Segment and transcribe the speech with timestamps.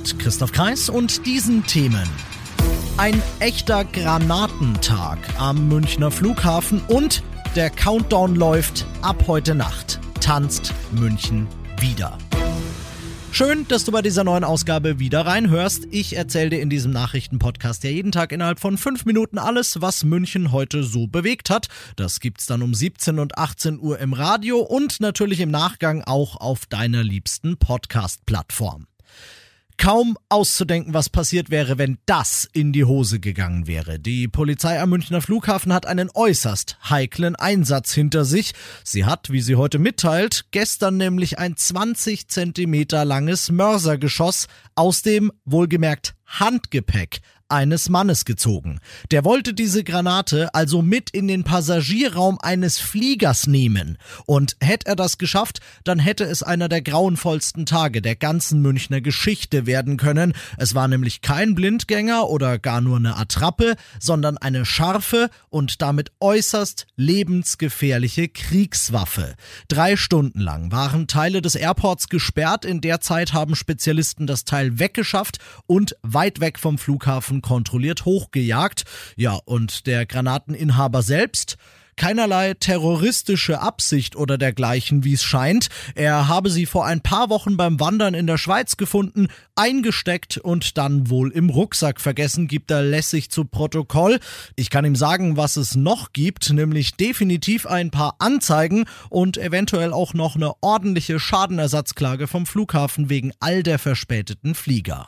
[0.00, 2.08] Mit Christoph Kreis und diesen Themen.
[2.96, 7.22] Ein echter Granatentag am Münchner Flughafen und
[7.54, 10.00] der Countdown läuft ab heute Nacht.
[10.22, 11.46] Tanzt München
[11.80, 12.16] wieder.
[13.30, 15.88] Schön, dass du bei dieser neuen Ausgabe wieder reinhörst.
[15.90, 20.02] Ich erzähle dir in diesem Nachrichtenpodcast ja jeden Tag innerhalb von fünf Minuten alles, was
[20.02, 21.68] München heute so bewegt hat.
[21.96, 26.36] Das gibt's dann um 17 und 18 Uhr im Radio und natürlich im Nachgang auch
[26.36, 28.86] auf deiner liebsten Podcast-Plattform.
[29.80, 33.98] Kaum auszudenken, was passiert wäre, wenn das in die Hose gegangen wäre.
[33.98, 38.52] Die Polizei am Münchner Flughafen hat einen äußerst heiklen Einsatz hinter sich.
[38.84, 45.32] Sie hat, wie sie heute mitteilt, gestern nämlich ein 20 Zentimeter langes Mörsergeschoss aus dem
[45.46, 48.80] wohlgemerkt Handgepäck eines Mannes gezogen.
[49.10, 53.98] Der wollte diese Granate also mit in den Passagierraum eines Fliegers nehmen.
[54.26, 59.00] Und hätte er das geschafft, dann hätte es einer der grauenvollsten Tage der ganzen Münchner
[59.00, 60.32] Geschichte werden können.
[60.56, 66.12] Es war nämlich kein Blindgänger oder gar nur eine Attrappe, sondern eine scharfe und damit
[66.20, 69.34] äußerst lebensgefährliche Kriegswaffe.
[69.68, 72.64] Drei Stunden lang waren Teile des Airports gesperrt.
[72.64, 78.84] In der Zeit haben Spezialisten das Teil weggeschafft und weit weg vom Flughafen kontrolliert hochgejagt.
[79.16, 81.56] Ja, und der Granateninhaber selbst
[82.00, 85.68] keinerlei terroristische Absicht oder dergleichen, wie es scheint.
[85.94, 90.78] Er habe sie vor ein paar Wochen beim Wandern in der Schweiz gefunden, eingesteckt und
[90.78, 94.18] dann wohl im Rucksack vergessen, gibt er lässig zu Protokoll.
[94.56, 99.92] Ich kann ihm sagen, was es noch gibt, nämlich definitiv ein paar Anzeigen und eventuell
[99.92, 105.06] auch noch eine ordentliche Schadenersatzklage vom Flughafen wegen all der verspäteten Flieger.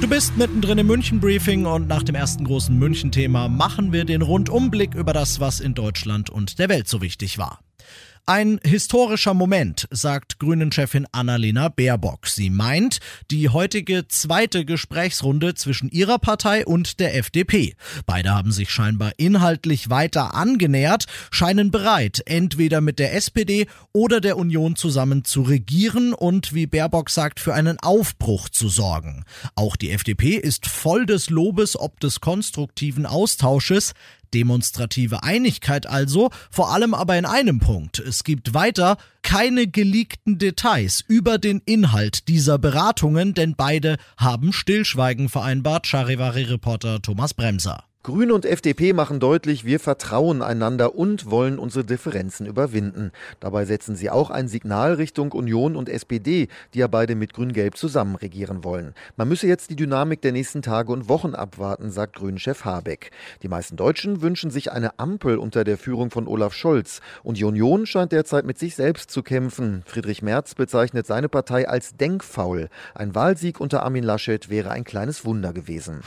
[0.00, 4.94] Du bist mittendrin im München-Briefing und nach dem ersten großen München-Thema machen wir den Rundumblick
[4.94, 7.58] über das, was in Deutschland und der Welt so wichtig war.
[8.28, 12.26] Ein historischer Moment, sagt Grünen-Chefin Annalena Baerbock.
[12.26, 12.98] Sie meint
[13.30, 17.74] die heutige zweite Gesprächsrunde zwischen ihrer Partei und der FDP.
[18.04, 24.36] Beide haben sich scheinbar inhaltlich weiter angenähert, scheinen bereit, entweder mit der SPD oder der
[24.36, 29.24] Union zusammen zu regieren und, wie Baerbock sagt, für einen Aufbruch zu sorgen.
[29.54, 33.94] Auch die FDP ist voll des Lobes ob des konstruktiven Austausches.
[34.34, 37.98] Demonstrative Einigkeit also, vor allem aber in einem Punkt.
[37.98, 45.28] Es gibt weiter keine geleakten Details über den Inhalt dieser Beratungen, denn beide haben Stillschweigen
[45.28, 47.84] vereinbart, Charivari-Reporter Thomas Bremser.
[48.08, 53.12] Grüne und FDP machen deutlich, wir vertrauen einander und wollen unsere Differenzen überwinden.
[53.38, 57.76] Dabei setzen sie auch ein Signal Richtung Union und SPD, die ja beide mit Grün-Gelb
[57.76, 58.94] zusammen regieren wollen.
[59.18, 63.10] Man müsse jetzt die Dynamik der nächsten Tage und Wochen abwarten, sagt Grünchef Habeck.
[63.42, 67.02] Die meisten Deutschen wünschen sich eine Ampel unter der Führung von Olaf Scholz.
[67.22, 69.82] Und die Union scheint derzeit mit sich selbst zu kämpfen.
[69.84, 72.70] Friedrich Merz bezeichnet seine Partei als denkfaul.
[72.94, 76.00] Ein Wahlsieg unter Armin Laschet wäre ein kleines Wunder gewesen.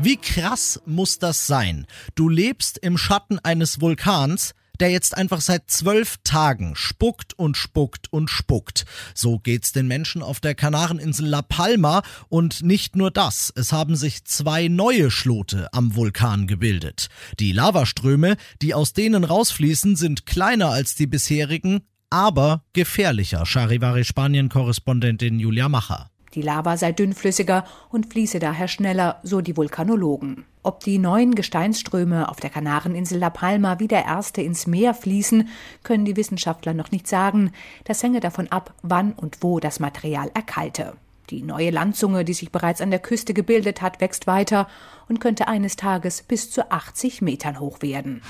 [0.00, 1.84] Wie krass muss das sein?
[2.14, 8.12] Du lebst im Schatten eines Vulkans, der jetzt einfach seit zwölf Tagen spuckt und spuckt
[8.12, 8.84] und spuckt.
[9.12, 13.96] So geht's den Menschen auf der Kanareninsel La Palma und nicht nur das, es haben
[13.96, 17.08] sich zwei neue Schlote am Vulkan gebildet.
[17.40, 23.44] Die Lavaströme, die aus denen rausfließen, sind kleiner als die bisherigen, aber gefährlicher.
[23.46, 26.08] Charivari Spanien Korrespondentin Julia Macher.
[26.34, 30.44] Die Lava sei dünnflüssiger und fließe daher schneller, so die Vulkanologen.
[30.62, 35.48] Ob die neuen Gesteinsströme auf der Kanareninsel La Palma wie der erste ins Meer fließen,
[35.82, 37.52] können die Wissenschaftler noch nicht sagen.
[37.84, 40.94] Das hänge davon ab, wann und wo das Material erkalte.
[41.30, 44.66] Die neue Landzunge, die sich bereits an der Küste gebildet hat, wächst weiter
[45.08, 48.22] und könnte eines Tages bis zu 80 Metern hoch werden.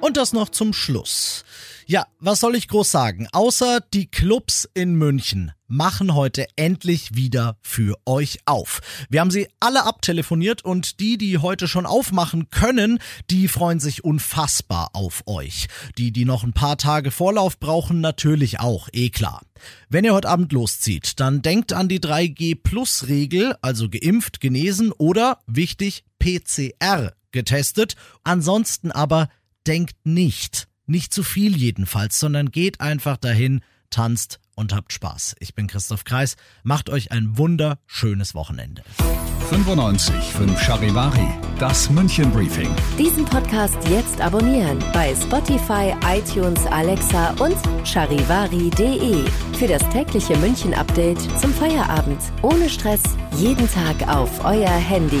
[0.00, 1.44] Und das noch zum Schluss.
[1.86, 3.28] Ja, was soll ich groß sagen?
[3.32, 8.80] Außer die Clubs in München machen heute endlich wieder für euch auf.
[9.10, 12.98] Wir haben sie alle abtelefoniert und die, die heute schon aufmachen können,
[13.28, 15.66] die freuen sich unfassbar auf euch.
[15.98, 19.42] Die, die noch ein paar Tage Vorlauf brauchen, natürlich auch, eh klar.
[19.90, 26.04] Wenn ihr heute Abend loszieht, dann denkt an die 3G-Plus-Regel, also geimpft, genesen oder, wichtig,
[26.18, 27.96] PCR getestet.
[28.24, 29.28] Ansonsten aber
[29.66, 33.60] denkt nicht nicht zu viel jedenfalls, sondern geht einfach dahin,
[33.90, 35.36] tanzt und habt Spaß.
[35.38, 36.36] Ich bin Christoph Kreis.
[36.64, 38.82] Macht euch ein wunderschönes Wochenende.
[39.50, 41.28] 95 5 Charivari,
[41.58, 42.70] das München Briefing.
[42.98, 49.24] Diesen Podcast jetzt abonnieren bei Spotify, iTunes, Alexa und charivari.de.
[49.58, 52.20] Für das tägliche München Update zum Feierabend.
[52.42, 53.02] Ohne Stress,
[53.36, 55.20] jeden Tag auf euer Handy.